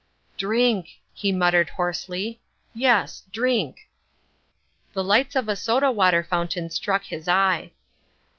"Drink," 0.35 0.99
he 1.13 1.31
muttered 1.31 1.69
hoarsely, 1.69 2.41
"yes, 2.73 3.21
drink." 3.31 3.87
The 4.93 5.03
lights 5.03 5.35
of 5.35 5.47
a 5.47 5.55
soda 5.55 5.91
water 5.91 6.23
fountain 6.23 6.71
struck 6.71 7.03
his 7.03 7.27
eye. 7.27 7.73